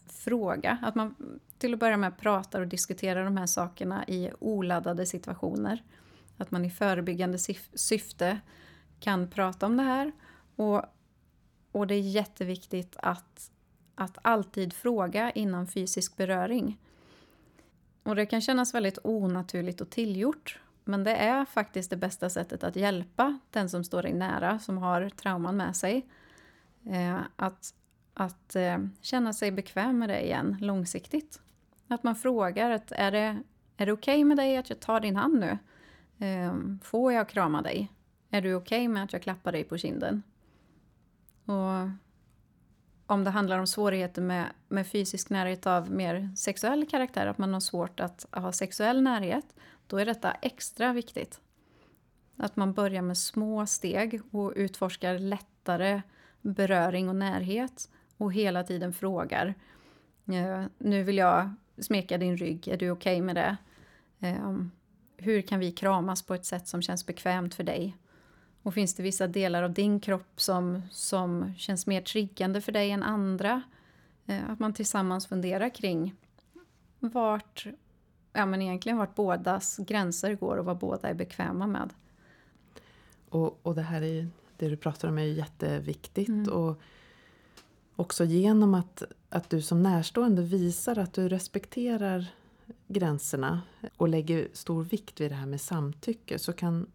fråga. 0.08 0.78
Att 0.82 0.96
man 0.96 1.16
till 1.58 1.74
att 1.74 1.80
börja 1.80 1.98
med 1.98 2.18
pratar 2.18 2.62
och 2.62 2.68
diskuterar 2.68 3.26
de 3.26 3.38
här 3.38 3.46
sakerna 3.46 4.06
i 4.08 4.32
oladdade 4.40 5.06
situationer. 5.06 5.84
Att 6.38 6.52
man 6.52 6.66
i 6.66 6.70
förebyggande 6.70 7.38
syfte 7.74 8.40
kan 9.00 9.30
prata 9.30 9.66
om 9.66 9.78
det 9.78 9.84
här. 9.84 10.12
Och, 10.56 10.82
och 11.72 11.88
det 11.88 11.96
är 11.96 12.00
jätteviktigt 12.02 12.96
att 13.00 13.52
att 13.96 14.18
alltid 14.22 14.74
fråga 14.74 15.32
innan 15.32 15.68
fysisk 15.68 16.18
beröring. 16.18 16.80
Och 18.04 18.16
det 18.16 18.26
kan 18.26 18.42
kännas 18.42 18.74
väldigt 18.74 19.00
onaturligt 19.04 19.82
och 19.82 19.90
tillgjort. 19.90 20.60
Men 20.84 21.04
det 21.04 21.16
är 21.16 21.46
faktiskt 21.46 21.90
det 21.90 21.98
bästa 21.98 22.30
sättet 22.30 22.64
att 22.64 22.76
hjälpa 22.76 23.40
den 23.50 23.70
som 23.70 23.84
står 23.84 24.02
dig 24.02 24.14
nära, 24.14 24.60
som 24.60 24.78
har 24.78 25.10
trauman 25.10 25.58
med 25.58 25.76
sig. 25.76 26.06
Eh, 26.86 27.20
att 27.36 27.74
att 28.16 28.56
eh, 28.56 28.78
känna 29.02 29.34
sig 29.34 29.52
bekväm 29.52 30.00
med 30.00 30.10
det 30.10 30.26
igen 30.26 30.58
långsiktigt. 30.62 31.42
Att 31.88 32.04
man 32.04 32.16
frågar 32.16 32.72
att 32.72 32.92
är 32.92 33.12
det, 33.12 33.44
är 33.78 33.86
det 33.86 33.92
okej 33.92 34.14
okay 34.16 34.26
med 34.26 34.38
dig 34.38 34.58
att 34.58 34.70
jag 34.70 34.80
tar 34.80 35.00
din 35.00 35.16
hand 35.16 35.40
nu? 35.40 35.58
Eh, 36.26 36.54
får 36.84 37.14
jag 37.14 37.30
krama 37.30 37.62
dig? 37.62 37.92
Är 38.30 38.42
du 38.42 38.54
okej 38.54 38.78
okay 38.78 38.88
med 38.88 39.04
att 39.04 39.14
jag 39.14 39.22
klappar 39.22 39.52
dig 39.52 39.64
på 39.64 39.78
kinden? 39.78 40.24
Och 41.46 41.90
om 43.06 43.24
det 43.24 43.30
handlar 43.30 43.60
om 43.60 43.68
svårigheter 43.68 44.22
med, 44.22 44.46
med 44.68 44.88
fysisk 44.88 45.30
närhet 45.30 45.68
av 45.68 45.92
mer 45.92 46.30
sexuell 46.36 46.90
karaktär, 46.90 47.28
att 47.28 47.38
man 47.38 47.54
har 47.54 47.60
svårt 47.60 48.00
att 48.00 48.26
ha 48.32 48.52
sexuell 48.52 49.02
närhet, 49.02 49.46
då 49.88 49.98
är 49.98 50.06
detta 50.06 50.32
extra 50.32 50.94
viktigt. 50.94 51.42
Att 52.38 52.56
man 52.56 52.74
börjar 52.74 53.02
med 53.02 53.18
små 53.18 53.66
steg 53.66 54.22
och 54.32 54.54
utforskar 54.56 55.20
lättare 55.20 56.02
beröring 56.46 57.10
och 57.10 57.16
närhet 57.16 57.90
och 58.18 58.34
hela 58.34 58.64
tiden 58.64 58.94
frågar. 58.94 59.54
Eh, 60.26 60.66
nu 60.78 61.04
vill 61.04 61.18
jag 61.18 61.54
smeka 61.78 62.18
din 62.18 62.38
rygg? 62.38 62.68
Är 62.68 62.78
du 62.78 62.92
okej 62.92 63.16
okay 63.16 63.22
med 63.22 63.36
det? 63.36 63.58
Eh, 64.20 64.58
hur 65.18 65.42
kan 65.42 65.60
vi 65.60 65.72
kramas 65.72 66.22
på 66.22 66.34
ett 66.34 66.46
sätt 66.46 66.68
som 66.68 66.82
känns 66.82 67.06
bekvämt 67.06 67.56
för 67.56 67.64
dig? 67.64 67.98
Och 68.64 68.74
finns 68.74 68.96
det 68.96 69.04
vissa 69.04 69.28
delar 69.28 69.64
av 69.64 69.74
din 69.74 70.00
kropp 70.00 70.42
som, 70.42 70.82
som 70.92 71.54
känns 71.58 71.88
mer 71.88 72.02
triggande 72.02 72.62
för 72.62 72.72
dig 72.72 72.92
än 72.92 73.04
andra? 73.04 73.62
Eh, 74.26 74.50
att 74.50 74.60
man 74.60 74.74
tillsammans 74.74 75.28
funderar 75.28 75.70
kring 75.70 76.16
vart, 77.00 77.68
ja 78.34 78.46
men 78.46 78.62
egentligen 78.62 78.98
vart 78.98 79.16
bådas 79.16 79.78
gränser 79.78 80.36
går 80.36 80.58
och 80.58 80.66
vad 80.66 80.78
båda 80.78 81.10
är 81.10 81.14
bekväma 81.14 81.68
med. 81.68 81.94
Och, 83.30 83.60
och 83.66 83.76
det 83.76 83.82
här 83.82 84.02
är 84.02 84.28
det 84.58 84.70
du 84.70 84.78
pratar 84.78 85.08
om 85.08 85.18
är 85.18 85.24
ju 85.24 85.34
jätteviktigt. 85.34 86.30
Mm. 86.30 86.54
Och 86.54 86.82
också 87.96 88.26
genom 88.26 88.74
att, 88.74 89.04
att 89.30 89.50
du 89.50 89.62
som 89.62 89.84
närstående 89.84 90.42
visar 90.42 90.98
att 90.98 91.14
du 91.14 91.30
respekterar 91.30 92.28
gränserna 92.88 93.62
och 93.98 94.10
lägger 94.10 94.48
stor 94.54 94.84
vikt 94.84 95.22
vid 95.22 95.32
det 95.32 95.36
här 95.36 95.46
med 95.46 95.62
samtycke 95.62 96.40
så 96.40 96.54
kan, 96.54 96.88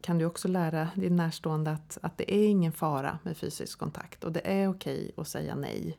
kan 0.00 0.18
du 0.18 0.24
också 0.24 0.48
lära 0.48 0.88
din 0.94 1.16
närstående 1.16 1.70
att, 1.70 1.98
att 2.02 2.18
det 2.18 2.34
är 2.34 2.48
ingen 2.48 2.72
fara 2.72 3.18
med 3.22 3.36
fysisk 3.36 3.78
kontakt 3.78 4.24
och 4.24 4.32
det 4.32 4.40
är 4.44 4.68
okej 4.68 5.12
att 5.16 5.28
säga 5.28 5.54
nej. 5.54 5.98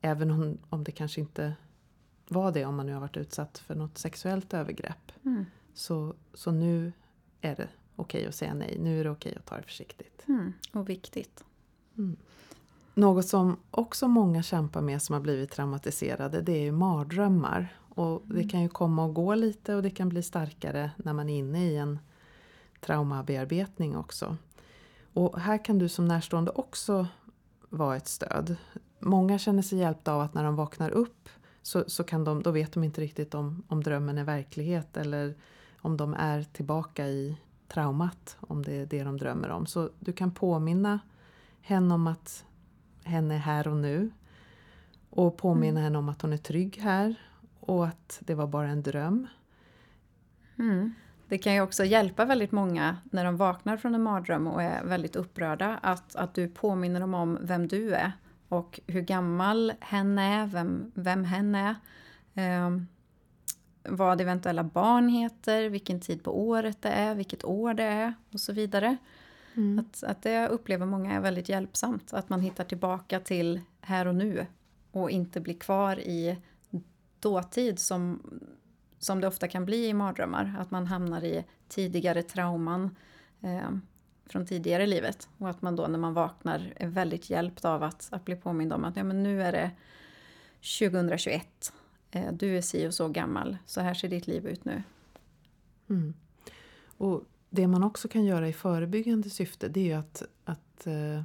Även 0.00 0.30
om, 0.30 0.58
om 0.70 0.84
det 0.84 0.92
kanske 0.92 1.20
inte 1.20 1.54
var 2.28 2.52
det 2.52 2.64
om 2.64 2.76
man 2.76 2.86
nu 2.86 2.92
har 2.92 3.00
varit 3.00 3.16
utsatt 3.16 3.58
för 3.58 3.74
något 3.74 3.98
sexuellt 3.98 4.54
övergrepp. 4.54 5.12
Mm. 5.24 5.44
Så, 5.74 6.14
så 6.34 6.50
nu 6.50 6.92
är 7.40 7.56
det 7.56 7.68
okej 7.96 8.26
att 8.26 8.34
säga 8.34 8.54
nej. 8.54 8.78
Nu 8.80 9.00
är 9.00 9.04
det 9.04 9.10
okej 9.10 9.34
att 9.36 9.46
ta 9.46 9.56
det 9.56 9.62
försiktigt. 9.62 10.24
Mm. 10.28 10.52
Och 10.72 10.88
viktigt. 10.88 11.44
Mm. 11.98 12.16
Något 12.94 13.26
som 13.26 13.56
också 13.70 14.08
många 14.08 14.42
kämpar 14.42 14.80
med 14.80 15.02
som 15.02 15.12
har 15.12 15.20
blivit 15.20 15.50
traumatiserade 15.50 16.40
det 16.40 16.52
är 16.52 16.62
ju 16.62 16.72
mardrömmar. 16.72 17.76
Och 17.88 18.22
det 18.26 18.34
mm. 18.34 18.48
kan 18.48 18.62
ju 18.62 18.68
komma 18.68 19.04
och 19.04 19.14
gå 19.14 19.34
lite 19.34 19.74
och 19.74 19.82
det 19.82 19.90
kan 19.90 20.08
bli 20.08 20.22
starkare 20.22 20.90
när 20.96 21.12
man 21.12 21.28
är 21.28 21.38
inne 21.38 21.66
i 21.66 21.76
en 21.76 21.98
traumabearbetning 22.80 23.96
också. 23.96 24.36
Och 25.12 25.40
här 25.40 25.64
kan 25.64 25.78
du 25.78 25.88
som 25.88 26.08
närstående 26.08 26.50
också 26.50 27.06
vara 27.68 27.96
ett 27.96 28.08
stöd. 28.08 28.56
Många 28.98 29.38
känner 29.38 29.62
sig 29.62 29.78
hjälpta 29.78 30.12
av 30.12 30.20
att 30.20 30.34
när 30.34 30.44
de 30.44 30.56
vaknar 30.56 30.90
upp 30.90 31.28
så, 31.62 31.84
så 31.86 32.04
kan 32.04 32.24
de, 32.24 32.42
då 32.42 32.50
vet 32.50 32.72
de 32.72 32.84
inte 32.84 33.00
riktigt 33.00 33.34
om, 33.34 33.62
om 33.68 33.82
drömmen 33.82 34.18
är 34.18 34.24
verklighet 34.24 34.96
eller 34.96 35.34
om 35.80 35.96
de 35.96 36.14
är 36.14 36.42
tillbaka 36.42 37.08
i 37.08 37.36
traumat, 37.68 38.36
om 38.40 38.62
det 38.62 38.72
är 38.72 38.86
det 38.86 39.04
de 39.04 39.18
drömmer 39.18 39.50
om. 39.50 39.66
Så 39.66 39.90
du 40.00 40.12
kan 40.12 40.30
påminna 40.30 40.98
henne 41.60 41.94
om 41.94 42.06
att 42.06 42.44
henne 43.04 43.34
är 43.34 43.38
här 43.38 43.68
och 43.68 43.76
nu. 43.76 44.10
Och 45.10 45.36
påminna 45.36 45.80
mm. 45.80 45.82
henne 45.82 45.98
om 45.98 46.08
att 46.08 46.22
hon 46.22 46.32
är 46.32 46.36
trygg 46.36 46.78
här 46.82 47.14
och 47.60 47.86
att 47.86 48.18
det 48.20 48.34
var 48.34 48.46
bara 48.46 48.68
en 48.68 48.82
dröm. 48.82 49.26
Mm. 50.58 50.94
Det 51.28 51.38
kan 51.38 51.54
ju 51.54 51.60
också 51.60 51.84
hjälpa 51.84 52.24
väldigt 52.24 52.52
många 52.52 52.96
när 53.04 53.24
de 53.24 53.36
vaknar 53.36 53.76
från 53.76 53.94
en 53.94 54.02
mardröm 54.02 54.46
och 54.46 54.62
är 54.62 54.84
väldigt 54.84 55.16
upprörda 55.16 55.78
att, 55.82 56.16
att 56.16 56.34
du 56.34 56.48
påminner 56.48 57.00
dem 57.00 57.14
om 57.14 57.38
vem 57.42 57.68
du 57.68 57.94
är 57.94 58.12
och 58.48 58.80
hur 58.86 59.00
gammal 59.00 59.72
hen 59.80 60.18
är, 60.18 60.46
vem, 60.46 60.92
vem 60.94 61.24
hen 61.24 61.54
är. 61.54 61.74
Eh, 62.34 62.70
vad 63.84 64.20
eventuella 64.20 64.64
barn 64.64 65.08
heter, 65.08 65.68
vilken 65.68 66.00
tid 66.00 66.24
på 66.24 66.48
året 66.48 66.82
det 66.82 66.88
är, 66.88 67.14
vilket 67.14 67.44
år 67.44 67.74
det 67.74 67.84
är 67.84 68.14
och 68.32 68.40
så 68.40 68.52
vidare. 68.52 68.96
Mm. 69.54 69.78
Att, 69.78 70.04
att 70.04 70.22
det 70.22 70.48
upplever 70.48 70.86
många 70.86 71.14
är 71.14 71.20
väldigt 71.20 71.48
hjälpsamt, 71.48 72.12
att 72.12 72.28
man 72.28 72.40
hittar 72.40 72.64
tillbaka 72.64 73.20
till 73.20 73.60
här 73.80 74.06
och 74.06 74.14
nu 74.14 74.46
och 74.90 75.10
inte 75.10 75.40
blir 75.40 75.54
kvar 75.54 75.98
i 75.98 76.36
dåtid 77.20 77.78
som, 77.78 78.22
som 78.98 79.20
det 79.20 79.26
ofta 79.26 79.48
kan 79.48 79.64
bli 79.64 79.88
i 79.88 79.94
mardrömmar. 79.94 80.56
Att 80.58 80.70
man 80.70 80.86
hamnar 80.86 81.24
i 81.24 81.44
tidigare 81.68 82.22
trauman 82.22 82.96
eh, 83.40 83.70
från 84.26 84.46
tidigare 84.46 84.82
i 84.82 84.86
livet. 84.86 85.28
Och 85.38 85.50
att 85.50 85.62
man 85.62 85.76
då 85.76 85.86
när 85.86 85.98
man 85.98 86.14
vaknar 86.14 86.72
är 86.76 86.86
väldigt 86.86 87.30
hjälpt 87.30 87.64
av 87.64 87.82
att, 87.82 88.08
att 88.10 88.24
bli 88.24 88.36
påmind 88.36 88.72
om 88.72 88.84
att 88.84 88.96
ja, 88.96 89.04
men 89.04 89.22
nu 89.22 89.42
är 89.42 89.52
det 89.52 89.70
2021. 90.78 91.72
Eh, 92.14 92.32
du 92.32 92.56
är 92.56 92.60
si 92.60 92.88
och 92.88 92.94
så 92.94 93.08
gammal. 93.08 93.56
Så 93.66 93.80
här 93.80 93.94
ser 93.94 94.08
ditt 94.08 94.26
liv 94.26 94.46
ut 94.46 94.64
nu. 94.64 94.82
Mm. 95.88 96.14
Och 96.96 97.24
det 97.50 97.66
man 97.66 97.84
också 97.84 98.08
kan 98.08 98.24
göra 98.24 98.48
i 98.48 98.52
förebyggande 98.52 99.30
syfte 99.30 99.68
det 99.68 99.92
är 99.92 99.98
att, 99.98 100.22
att 100.44 100.86
uh, 100.86 101.22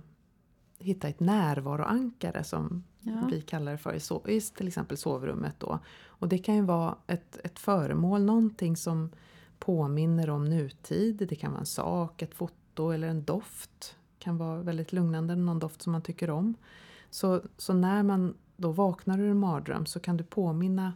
hitta 0.79 1.07
ett 1.07 1.19
närvaroankare 1.19 2.43
som 2.43 2.83
ja. 2.99 3.27
vi 3.31 3.41
kallar 3.41 3.71
det 3.71 3.77
för 3.77 3.93
i, 3.93 3.99
so 3.99 4.27
i 4.27 4.41
till 4.41 4.67
exempel 4.67 4.97
sovrummet. 4.97 5.55
Då. 5.57 5.79
Och 6.05 6.27
det 6.27 6.37
kan 6.37 6.55
ju 6.55 6.61
vara 6.61 6.95
ett, 7.07 7.39
ett 7.43 7.59
föremål, 7.59 8.23
någonting 8.23 8.77
som 8.77 9.09
påminner 9.59 10.29
om 10.29 10.45
nutid. 10.45 11.25
Det 11.29 11.35
kan 11.35 11.51
vara 11.51 11.59
en 11.59 11.65
sak, 11.65 12.21
ett 12.21 12.35
foto 12.35 12.91
eller 12.91 13.07
en 13.07 13.23
doft. 13.23 13.95
Det 14.17 14.23
kan 14.23 14.37
vara 14.37 14.61
väldigt 14.61 14.93
lugnande, 14.93 15.35
någon 15.35 15.59
doft 15.59 15.81
som 15.81 15.91
man 15.91 16.01
tycker 16.01 16.29
om. 16.29 16.55
Så, 17.09 17.41
så 17.57 17.73
när 17.73 18.03
man 18.03 18.35
då 18.59 18.71
vaknar 18.71 19.17
du 19.17 19.23
ur 19.23 19.31
en 19.31 19.37
mardröm 19.37 19.85
så 19.85 19.99
kan 19.99 20.17
du 20.17 20.23
påminna 20.23 20.93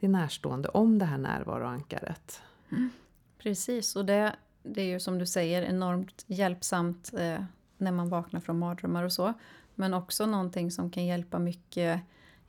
din 0.00 0.12
närstående 0.12 0.68
om 0.68 0.98
det 0.98 1.04
här 1.04 1.18
närvaroankaret. 1.18 2.42
Mm. 2.70 2.90
Precis, 3.38 3.96
och 3.96 4.04
det, 4.04 4.36
det 4.62 4.82
är 4.82 4.86
ju 4.86 5.00
som 5.00 5.18
du 5.18 5.26
säger 5.26 5.62
enormt 5.62 6.24
hjälpsamt 6.26 7.10
eh, 7.14 7.42
när 7.76 7.92
man 7.92 8.08
vaknar 8.08 8.40
från 8.40 8.58
mardrömmar 8.58 9.04
och 9.04 9.12
så. 9.12 9.34
Men 9.74 9.94
också 9.94 10.26
någonting 10.26 10.70
som 10.70 10.90
kan 10.90 11.06
hjälpa 11.06 11.38
mycket 11.38 12.00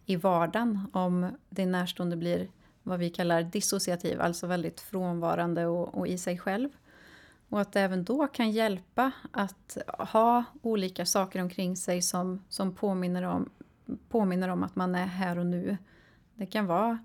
i 0.05 0.15
vardagen 0.15 0.87
om 0.93 1.27
din 1.49 1.71
närstående 1.71 2.15
blir 2.15 2.49
vad 2.83 2.99
vi 2.99 3.09
kallar 3.09 3.43
dissociativ, 3.43 4.21
alltså 4.21 4.47
väldigt 4.47 4.81
frånvarande 4.81 5.65
och, 5.65 5.97
och, 5.97 6.07
i 6.07 6.17
sig 6.17 6.37
själv. 6.37 6.69
Och 7.49 7.61
att 7.61 7.71
det 7.71 7.81
även 7.81 8.03
då 8.03 8.27
kan 8.27 8.51
hjälpa 8.51 9.11
att 9.31 9.77
ha 9.87 10.43
olika 10.61 11.05
saker 11.05 11.41
omkring 11.41 11.75
sig 11.77 12.01
som, 12.01 12.43
som 12.49 12.75
påminner, 12.75 13.23
om, 13.23 13.49
påminner 14.09 14.49
om 14.49 14.63
att 14.63 14.75
man 14.75 14.95
är 14.95 15.05
här 15.05 15.37
och 15.37 15.45
nu. 15.45 15.77
Det 16.35 16.45
kan 16.45 16.65
vara, 16.65 16.99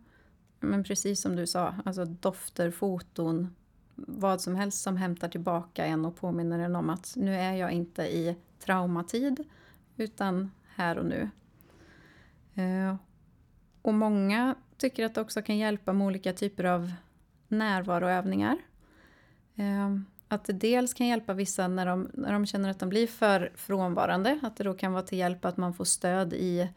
men 0.61 0.85
precis 0.85 1.23
som 1.23 1.37
du 1.37 1.47
sa, 1.47 1.75
alltså 1.85 2.05
dofter, 2.05 2.71
foton, 2.71 3.55
vad 3.95 4.41
som 4.41 4.57
helst 4.57 4.83
som 4.83 4.97
hämtar 4.97 5.29
tillbaka 5.29 5.85
en 5.85 6.05
och 6.05 6.17
påminner 6.17 6.59
en 6.59 6.76
om 6.76 6.91
att 6.91 7.14
nu 7.17 7.35
är 7.35 7.53
jag 7.53 7.73
inte 7.73 8.03
i 8.03 8.37
traumatid 8.59 9.45
utan 9.97 10.50
här 10.67 10.99
och 10.99 11.07
nu. 11.07 11.31
Eh, 12.55 12.97
och 13.83 13.95
många 13.95 14.55
tycker 14.76 15.07
att 15.07 15.14
det 15.14 15.21
också 15.21 15.43
kan 15.43 15.57
hjälpa 15.57 15.93
med 15.93 16.07
olika 16.07 16.33
typer 16.33 16.64
av 16.64 16.93
närvaroövningar. 17.49 18.59
Eh, 19.55 19.99
att 20.35 20.45
det 20.45 20.53
dels 20.53 20.95
kan 20.95 21.07
hjälpa 21.07 21.35
vissa 21.35 21.69
när 21.69 21.87
de, 21.87 22.11
när 22.14 22.33
de 22.33 22.47
känner 22.47 22.71
att 22.71 22.79
de 22.79 22.88
blir 22.88 23.07
för 23.07 23.53
frånvarande, 23.55 24.41
att 24.43 24.57
det 24.57 24.64
då 24.64 24.75
kan 24.75 24.93
vara 24.93 25.03
till 25.03 25.19
hjälp 25.19 25.45
att 25.45 25.57
man 25.57 25.75
får 25.75 25.85
stöd 25.85 26.33
i 26.33 26.69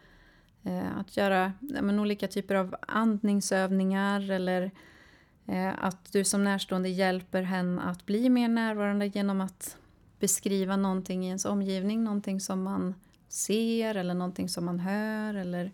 eh, 0.63 0.97
att 0.97 1.17
göra 1.17 1.53
men, 1.59 1.99
olika 1.99 2.27
typer 2.27 2.55
av 2.55 2.75
andningsövningar 2.87 4.31
eller 4.31 4.71
eh, 5.47 5.83
att 5.83 6.11
du 6.11 6.23
som 6.23 6.43
närstående 6.43 6.89
hjälper 6.89 7.41
henne 7.41 7.81
att 7.81 8.05
bli 8.05 8.29
mer 8.29 8.47
närvarande 8.47 9.05
genom 9.07 9.41
att 9.41 9.77
beskriva 10.19 10.77
någonting 10.77 11.25
i 11.25 11.27
ens 11.27 11.45
omgivning, 11.45 12.03
någonting 12.03 12.39
som 12.41 12.63
man 12.63 12.95
ser 13.27 13.95
eller 13.95 14.13
någonting 14.13 14.49
som 14.49 14.65
man 14.65 14.79
hör 14.79 15.33
eller 15.33 15.71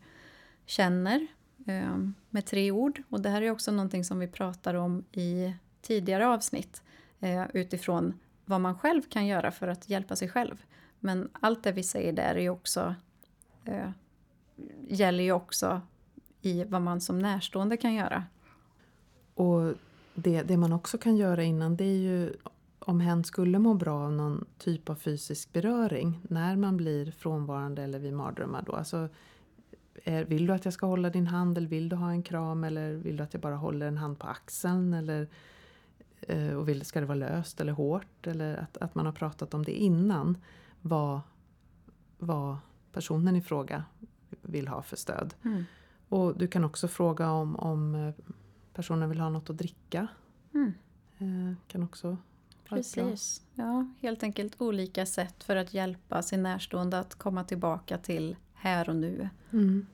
känner 0.66 1.28
eh, 1.68 1.98
med 2.30 2.46
tre 2.46 2.72
ord. 2.72 3.04
Och 3.10 3.22
det 3.22 3.30
här 3.30 3.42
är 3.42 3.52
också 3.52 3.72
någonting 3.72 4.04
som 4.04 4.20
vi 4.20 4.28
pratar 4.28 4.74
om 4.74 5.04
i 5.12 5.54
tidigare 5.82 6.28
avsnitt 6.28 6.82
eh, 7.24 7.44
utifrån 7.54 8.20
vad 8.46 8.62
man 8.62 8.80
själv 8.80 9.02
kan 9.10 9.26
göra 9.26 9.52
för 9.52 9.68
att 9.68 9.90
hjälpa 9.90 10.16
sig 10.16 10.30
själv. 10.30 10.64
Men 11.00 11.30
allt 11.34 11.64
det 11.64 11.72
vi 11.72 11.84
säger 11.84 12.14
där 12.14 12.38
är 12.38 12.50
också, 12.50 12.96
eh, 13.66 13.90
gäller 14.88 15.24
ju 15.24 15.32
också 15.32 15.82
i 16.42 16.64
vad 16.64 16.82
man 16.82 17.02
som 17.02 17.20
närstående 17.20 17.78
kan 17.78 17.94
göra. 17.94 18.24
Och 19.34 19.74
det, 20.14 20.42
det 20.42 20.58
man 20.58 20.74
också 20.74 20.98
kan 20.98 21.18
göra 21.18 21.44
innan 21.44 21.76
det 21.76 21.84
är 21.84 21.98
ju 21.98 22.34
om 22.80 23.00
hen 23.00 23.24
skulle 23.24 23.60
må 23.60 23.74
bra 23.74 24.04
av 24.06 24.12
någon 24.12 24.46
typ 24.58 24.90
av 24.90 24.96
fysisk 24.96 25.54
beröring 25.54 26.20
när 26.30 26.56
man 26.56 26.78
blir 26.78 27.12
frånvarande 27.12 27.84
eller 27.84 28.00
vid 28.00 28.14
mardrömmar 28.14 28.64
då. 28.66 28.74
Alltså, 28.74 29.10
är, 30.04 30.26
vill 30.26 30.48
du 30.48 30.54
att 30.54 30.66
jag 30.66 30.74
ska 30.74 30.86
hålla 30.86 31.10
din 31.10 31.28
hand 31.28 31.58
eller 31.58 31.68
vill 31.68 31.90
du 31.90 31.96
ha 31.96 32.12
en 32.12 32.24
kram 32.24 32.64
eller 32.64 32.94
vill 32.94 33.18
du 33.18 33.24
att 33.24 33.34
jag 33.34 33.42
bara 33.42 33.56
håller 33.56 33.88
en 33.88 33.98
hand 33.98 34.20
på 34.20 34.28
axeln 34.28 34.94
eller 34.94 35.22
eh, 35.22 35.28
och 36.58 36.70
vill, 36.70 36.86
ska 36.86 37.00
det 37.00 37.06
vara 37.06 37.18
löst 37.18 37.62
eller 37.62 37.74
hårt 37.74 38.28
eller 38.28 38.58
att, 38.58 38.78
att 38.78 38.96
man 38.96 39.06
har 39.06 39.14
pratat 39.14 39.54
om 39.54 39.64
det 39.64 39.72
innan 39.72 40.38
vad, 40.82 41.20
vad 42.18 42.58
personen 42.92 43.36
i 43.36 43.42
fråga 43.42 43.84
vill 44.42 44.68
ha 44.68 44.82
för 44.82 44.96
stöd. 44.96 45.34
Mm. 45.44 45.64
Och 46.10 46.38
du 46.38 46.48
kan 46.48 46.64
också 46.64 46.88
fråga 46.88 47.32
om, 47.32 47.56
om 47.56 47.96
eh, 47.96 48.14
personen 48.74 49.10
vill 49.10 49.20
ha 49.20 49.30
något 49.30 49.50
att 49.50 49.58
dricka. 49.58 50.08
Mm. 50.54 50.74
Eh, 51.18 51.58
kan 51.68 51.84
också 51.84 52.18
Precis. 52.70 53.42
Ja, 53.54 53.88
helt 54.00 54.24
enkelt 54.24 54.62
olika 54.62 55.06
sätt 55.06 55.44
för 55.44 55.56
att 55.56 55.74
hjälpa 55.74 56.22
sin 56.22 56.44
närstående 56.44 57.00
att 57.00 57.16
komma 57.16 57.44
tillbaka 57.44 57.98
till 57.98 58.36
här 58.54 58.90
och 58.90 58.96
nu. 58.96 59.30
Mm. 59.52 59.86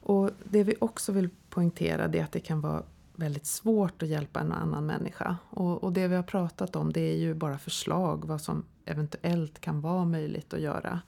Och 0.00 0.30
Det 0.44 0.64
vi 0.64 0.74
också 0.80 1.12
vill 1.12 1.30
poängtera 1.50 2.04
är 2.04 2.24
att 2.24 2.32
det 2.32 2.40
kan 2.40 2.60
vara 2.60 2.82
väldigt 3.16 3.46
svårt 3.46 4.02
att 4.02 4.08
hjälpa 4.08 4.40
en 4.40 4.52
annan 4.52 4.86
människa. 4.86 5.36
Och, 5.50 5.84
och, 5.84 5.92
det 5.92 6.08
vi 6.08 6.16
har 6.16 6.22
pratat 6.22 6.76
om 6.76 6.92
det 6.92 7.00
är 7.00 7.16
ju 7.16 7.34
bara 7.34 7.58
förslag 7.58 8.24
vad 8.24 8.40
som 8.40 8.64
eventuellt 8.84 9.60
kan 9.60 9.80
vara 9.80 10.04
möjligt 10.04 10.54
att 10.54 10.60
göra. 10.60 11.00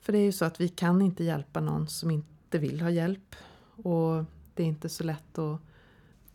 För 0.00 0.12
det 0.12 0.18
är 0.18 0.24
ju 0.24 0.32
så 0.32 0.44
att 0.44 0.60
vi 0.60 0.68
kan 0.68 1.02
inte 1.02 1.24
hjälpa 1.24 1.60
någon 1.60 1.88
som 1.88 2.10
inte 2.10 2.58
vill 2.58 2.80
ha 2.80 2.90
hjälp. 2.90 3.36
Och 3.82 4.24
det 4.54 4.62
är 4.62 4.66
inte 4.66 4.88
så 4.88 5.04
lätt 5.04 5.38
att, 5.38 5.60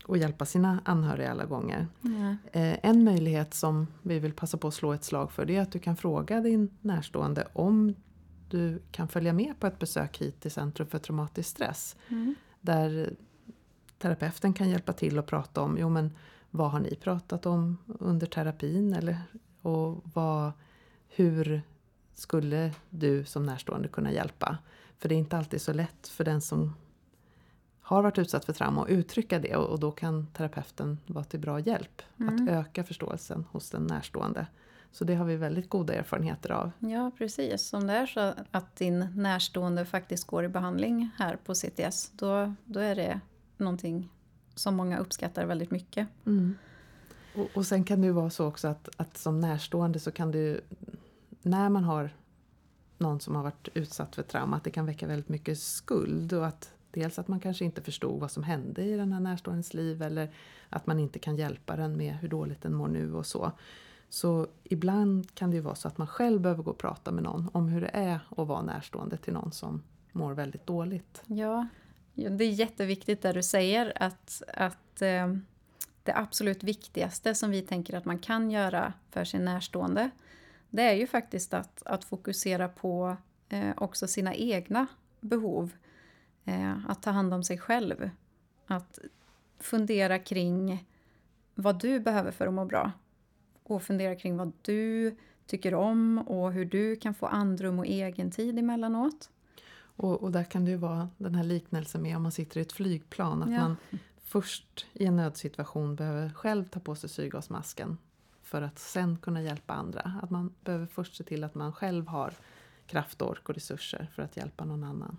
att 0.08 0.18
hjälpa 0.18 0.44
sina 0.46 0.80
anhöriga 0.84 1.30
alla 1.30 1.44
gånger. 1.44 1.86
Mm. 2.04 2.36
En 2.82 3.04
möjlighet 3.04 3.54
som 3.54 3.86
vi 4.02 4.18
vill 4.18 4.32
passa 4.32 4.58
på 4.58 4.68
att 4.68 4.74
slå 4.74 4.92
ett 4.92 5.04
slag 5.04 5.32
för 5.32 5.44
det 5.44 5.56
är 5.56 5.62
att 5.62 5.72
du 5.72 5.78
kan 5.78 5.96
fråga 5.96 6.40
din 6.40 6.70
närstående 6.80 7.48
om 7.52 7.94
du 8.50 8.82
kan 8.90 9.08
följa 9.08 9.32
med 9.32 9.60
på 9.60 9.66
ett 9.66 9.78
besök 9.78 10.18
hit 10.18 10.40
till 10.40 10.50
Centrum 10.50 10.88
för 10.88 10.98
traumatisk 10.98 11.50
stress. 11.50 11.96
Mm. 12.08 12.34
Där 12.60 13.16
terapeuten 14.02 14.52
kan 14.52 14.70
hjälpa 14.70 14.92
till 14.92 15.18
att 15.18 15.26
prata 15.26 15.60
om 15.60 15.78
jo, 15.78 15.88
men 15.88 16.16
vad 16.50 16.70
har 16.70 16.80
ni 16.80 16.96
pratat 16.96 17.46
om 17.46 17.78
under 17.86 18.26
terapin 18.26 18.92
eller, 18.94 19.16
och 19.62 20.02
vad, 20.14 20.52
hur 21.08 21.62
skulle 22.14 22.72
du 22.90 23.24
som 23.24 23.46
närstående 23.46 23.88
kunna 23.88 24.12
hjälpa? 24.12 24.58
För 24.98 25.08
det 25.08 25.14
är 25.14 25.18
inte 25.18 25.36
alltid 25.38 25.60
så 25.60 25.72
lätt 25.72 26.08
för 26.08 26.24
den 26.24 26.40
som 26.40 26.74
har 27.80 28.02
varit 28.02 28.18
utsatt 28.18 28.44
för 28.44 28.52
trauma 28.52 28.82
att 28.82 28.88
uttrycka 28.88 29.38
det 29.38 29.56
och, 29.56 29.80
då 29.80 29.90
kan 29.90 30.26
terapeuten 30.26 30.98
vara 31.06 31.24
till 31.24 31.40
bra 31.40 31.60
hjälp 31.60 32.02
mm. 32.20 32.34
att 32.34 32.50
öka 32.50 32.84
förståelsen 32.84 33.44
hos 33.50 33.70
den 33.70 33.86
närstående. 33.86 34.46
Så 34.92 35.04
det 35.04 35.14
har 35.14 35.24
vi 35.24 35.36
väldigt 35.36 35.68
goda 35.68 35.94
erfarenheter 35.94 36.50
av. 36.50 36.70
Ja 36.78 37.10
precis, 37.18 37.72
om 37.72 37.86
det 37.86 37.92
är 37.92 38.06
så 38.06 38.34
att 38.50 38.76
din 38.76 39.06
närstående 39.14 39.84
faktiskt 39.84 40.26
går 40.26 40.44
i 40.44 40.48
behandling 40.48 41.10
här 41.18 41.36
på 41.36 41.54
CTS 41.54 42.10
då, 42.12 42.54
då 42.64 42.80
är 42.80 42.94
det 42.94 43.20
någonting 43.62 44.08
som 44.54 44.74
många 44.74 44.98
uppskattar 44.98 45.46
väldigt 45.46 45.70
mycket. 45.70 46.08
Mm. 46.26 46.54
Och, 47.34 47.48
och 47.54 47.66
sen 47.66 47.84
kan 47.84 48.00
det 48.00 48.06
ju 48.06 48.12
vara 48.12 48.30
så 48.30 48.46
också 48.46 48.68
att, 48.68 48.88
att 48.96 49.16
som 49.16 49.40
närstående 49.40 50.00
så 50.00 50.12
kan 50.12 50.30
du, 50.30 50.60
när 51.42 51.68
man 51.68 51.84
har 51.84 52.10
någon 52.98 53.20
som 53.20 53.36
har 53.36 53.42
varit 53.42 53.68
utsatt 53.74 54.14
för 54.14 54.22
trauma, 54.22 54.56
att 54.56 54.64
det 54.64 54.70
kan 54.70 54.86
väcka 54.86 55.06
väldigt 55.06 55.28
mycket 55.28 55.58
skuld 55.58 56.32
och 56.32 56.46
att 56.46 56.74
dels 56.90 57.18
att 57.18 57.28
man 57.28 57.40
kanske 57.40 57.64
inte 57.64 57.82
förstod 57.82 58.20
vad 58.20 58.30
som 58.30 58.42
hände 58.42 58.82
i 58.82 58.96
den 58.96 59.12
här 59.12 59.20
närståendes 59.20 59.74
liv 59.74 60.02
eller 60.02 60.30
att 60.68 60.86
man 60.86 60.98
inte 60.98 61.18
kan 61.18 61.36
hjälpa 61.36 61.76
den 61.76 61.96
med 61.96 62.14
hur 62.14 62.28
dåligt 62.28 62.62
den 62.62 62.74
mår 62.74 62.88
nu 62.88 63.14
och 63.14 63.26
så. 63.26 63.52
Så 64.08 64.46
ibland 64.64 65.34
kan 65.34 65.50
det 65.50 65.56
ju 65.56 65.62
vara 65.62 65.74
så 65.74 65.88
att 65.88 65.98
man 65.98 66.06
själv 66.06 66.40
behöver 66.40 66.62
gå 66.62 66.70
och 66.70 66.78
prata 66.78 67.10
med 67.10 67.22
någon 67.22 67.50
om 67.52 67.68
hur 67.68 67.80
det 67.80 67.90
är 67.92 68.20
att 68.36 68.48
vara 68.48 68.62
närstående 68.62 69.16
till 69.16 69.32
någon 69.32 69.52
som 69.52 69.82
mår 70.12 70.32
väldigt 70.32 70.66
dåligt. 70.66 71.22
Ja, 71.26 71.66
det 72.14 72.44
är 72.44 72.50
jätteviktigt 72.50 73.22
det 73.22 73.32
du 73.32 73.42
säger 73.42 73.92
att, 73.96 74.42
att 74.54 75.02
eh, 75.02 75.34
det 76.02 76.12
absolut 76.14 76.62
viktigaste 76.62 77.34
som 77.34 77.50
vi 77.50 77.62
tänker 77.62 77.94
att 77.94 78.04
man 78.04 78.18
kan 78.18 78.50
göra 78.50 78.92
för 79.10 79.24
sin 79.24 79.44
närstående 79.44 80.10
det 80.72 80.82
är 80.82 80.94
ju 80.94 81.06
faktiskt 81.06 81.54
att, 81.54 81.82
att 81.86 82.04
fokusera 82.04 82.68
på 82.68 83.16
eh, 83.48 83.70
också 83.76 84.06
sina 84.06 84.34
egna 84.34 84.86
behov. 85.20 85.72
Eh, 86.44 86.86
att 86.88 87.02
ta 87.02 87.10
hand 87.10 87.34
om 87.34 87.42
sig 87.42 87.58
själv. 87.58 88.10
Att 88.66 88.98
fundera 89.58 90.18
kring 90.18 90.88
vad 91.54 91.80
du 91.80 92.00
behöver 92.00 92.30
för 92.30 92.46
att 92.46 92.54
må 92.54 92.64
bra. 92.64 92.92
Och 93.62 93.82
fundera 93.82 94.16
kring 94.16 94.36
vad 94.36 94.52
du 94.62 95.16
tycker 95.46 95.74
om 95.74 96.18
och 96.18 96.52
hur 96.52 96.64
du 96.64 96.96
kan 96.96 97.14
få 97.14 97.26
andrum 97.26 97.78
och 97.78 97.86
egen 97.86 98.30
tid 98.30 98.58
emellanåt. 98.58 99.30
Och, 100.02 100.22
och 100.22 100.32
där 100.32 100.44
kan 100.44 100.64
det 100.64 100.70
ju 100.70 100.76
vara 100.76 101.08
den 101.18 101.34
här 101.34 101.44
liknelsen 101.44 102.02
med 102.02 102.16
om 102.16 102.22
man 102.22 102.32
sitter 102.32 102.58
i 102.58 102.62
ett 102.62 102.72
flygplan. 102.72 103.42
Att 103.42 103.50
ja. 103.50 103.58
man 103.58 103.76
först 104.24 104.86
i 104.92 105.04
en 105.04 105.16
nödsituation 105.16 105.96
behöver 105.96 106.30
själv 106.30 106.64
ta 106.64 106.80
på 106.80 106.94
sig 106.94 107.08
syrgasmasken 107.10 107.98
för 108.42 108.62
att 108.62 108.78
sen 108.78 109.16
kunna 109.16 109.42
hjälpa 109.42 109.74
andra. 109.74 110.12
Att 110.22 110.30
man 110.30 110.54
behöver 110.64 110.86
först 110.86 111.16
se 111.16 111.24
till 111.24 111.44
att 111.44 111.54
man 111.54 111.72
själv 111.72 112.06
har 112.06 112.32
kraft, 112.86 113.22
ork 113.22 113.48
och 113.48 113.54
resurser 113.54 114.08
för 114.14 114.22
att 114.22 114.36
hjälpa 114.36 114.64
någon 114.64 114.84
annan. 114.84 115.16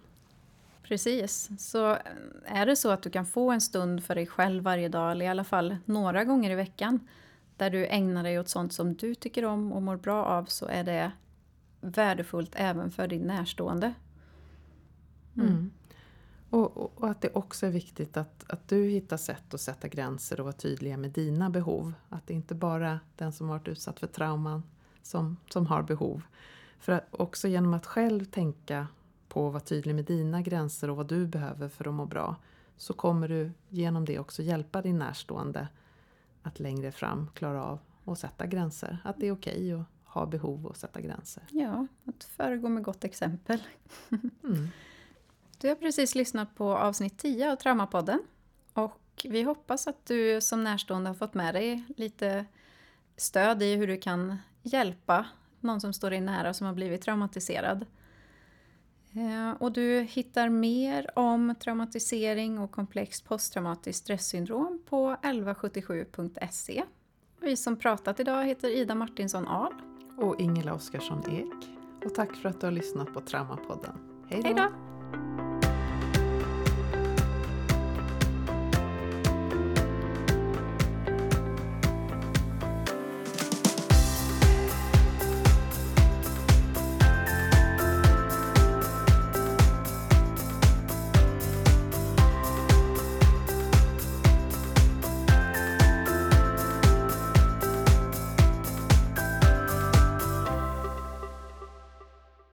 Precis. 0.84 1.50
Så 1.58 1.98
är 2.46 2.66
det 2.66 2.76
så 2.76 2.90
att 2.90 3.04
du 3.04 3.10
kan 3.10 3.26
få 3.26 3.52
en 3.52 3.62
stund 3.62 4.04
för 4.04 4.16
dig 4.16 4.28
själv 4.28 4.64
varje 4.64 4.90
dag, 4.90 5.12
eller 5.12 5.26
i 5.26 5.30
alla 5.30 5.44
fall 5.44 5.78
några 5.86 6.24
gånger 6.24 6.52
i 6.52 6.56
veckan, 6.56 7.08
där 7.58 7.70
du 7.70 7.88
ägnar 7.88 8.24
dig 8.24 8.40
åt 8.40 8.50
sånt 8.50 8.74
som 8.74 8.96
du 8.96 9.16
tycker 9.16 9.46
om 9.46 9.74
och 9.74 9.82
mår 9.82 9.98
bra 9.98 10.26
av, 10.26 10.46
så 10.46 10.66
är 10.66 10.84
det 10.84 11.12
värdefullt 11.82 12.54
även 12.56 12.92
för 12.92 13.08
din 13.08 13.22
närstående. 13.22 13.94
Mm. 15.36 15.48
Mm. 15.48 15.72
Och, 16.50 16.78
och, 16.78 16.92
och, 16.96 17.10
att 17.10 17.22
det 17.22 17.30
också 17.34 17.66
är 17.66 17.72
viktigt 17.72 18.18
att, 18.18 18.52
att 18.52 18.68
du 18.68 18.84
hittar 18.84 19.18
sätt 19.18 19.54
att 19.54 19.62
sätta 19.62 19.88
gränser 19.88 20.40
och 20.40 20.46
vara 20.46 20.54
tydliga 20.54 20.98
med 20.98 21.12
dina 21.12 21.50
behov. 21.50 21.94
Att 22.10 22.28
det 22.28 22.34
inte 22.34 22.56
bara 22.56 23.00
den 23.16 23.32
som 23.32 23.48
varit 23.48 23.68
utsatt 23.68 24.00
för 24.00 24.08
trauman 24.08 24.64
som, 25.02 25.38
som 25.50 25.66
har 25.66 25.84
behov. 25.84 26.22
För 26.80 26.92
att 26.92 27.08
också 27.12 27.48
genom 27.48 27.74
att 27.74 27.86
själv 27.86 28.26
tänka 28.26 28.88
på 29.28 29.48
att 29.48 29.54
vara 29.54 29.64
tydlig 29.64 29.96
med 29.96 30.06
dina 30.06 30.42
gränser 30.42 30.90
och 30.90 30.98
vad 30.98 31.08
du 31.08 31.28
behöver 31.28 31.70
för 31.70 31.88
att 31.88 31.94
må 31.94 32.06
bra 32.06 32.36
så 32.78 32.94
kommer 32.94 33.28
du 33.28 33.52
genom 33.70 34.06
det 34.06 34.20
också 34.20 34.42
hjälpa 34.42 34.82
din 34.82 35.00
närstående 35.00 35.68
att 36.42 36.60
längre 36.60 36.92
fram 36.92 37.28
klara 37.34 37.64
av 37.64 37.80
att 38.06 38.20
sätta 38.20 38.46
gränser. 38.46 38.98
Att 39.04 39.20
det 39.20 39.28
är 39.28 39.32
okej 39.32 39.74
okay 39.74 39.82
att 39.82 39.88
ha 40.14 40.26
behov 40.26 40.66
och 40.66 40.78
sätta 40.78 41.02
gränser. 41.02 41.44
Ja, 41.50 41.88
att 42.06 42.24
föregå 42.24 42.70
med 42.70 42.84
gott 42.84 43.04
exempel. 43.04 43.64
mm. 44.44 44.68
Du 45.64 45.70
har 45.70 45.76
precis 45.76 46.16
lyssnat 46.16 46.56
på 46.56 46.78
avsnitt 46.78 47.18
10 47.18 47.52
av 47.52 47.56
Traumapodden. 47.56 48.20
Och 48.74 49.26
vi 49.30 49.42
hoppas 49.44 49.88
att 49.88 50.06
du 50.06 50.42
som 50.42 50.64
närstående 50.64 51.10
har 51.10 51.16
fått 51.16 51.34
med 51.34 51.56
dig 51.56 51.84
lite 51.98 52.46
stöd 53.18 53.64
i 53.64 53.76
hur 53.76 53.88
du 53.88 53.98
kan 53.98 54.38
hjälpa 54.64 55.26
någon 55.60 55.82
som 55.82 55.94
står 55.94 56.10
dig 56.10 56.22
nära 56.22 56.54
som 56.54 56.68
har 56.68 56.74
blivit 56.74 57.02
traumatiserad. 57.02 57.86
Eh, 59.14 59.62
och 59.62 59.72
du 59.72 60.02
hittar 60.02 60.50
mer 60.50 61.20
om 61.20 61.56
traumatisering 61.60 62.60
och 62.60 62.72
komplext 62.72 63.26
posttraumatiskt 63.26 64.04
stresssyndrom 64.04 64.84
på 64.90 65.16
1177.se. 65.22 66.84
Vi 67.42 67.58
som 67.58 67.76
pratat 67.76 68.20
idag 68.20 68.46
heter 68.46 68.70
Ida 68.70 68.96
Martinsson 68.96 69.48
Ahl. 69.48 69.74
Och 70.18 70.40
Ingela 70.40 70.74
Oskarsson 70.74 71.24
Ek. 71.32 71.70
Och 72.06 72.16
tack 72.16 72.36
för 72.36 72.50
att 72.50 72.62
du 72.62 72.68
har 72.68 72.72
lyssnat 72.72 73.14
på 73.14 73.22
Traumapodden. 73.22 74.26
Hej 74.30 74.54
då! 74.58 74.83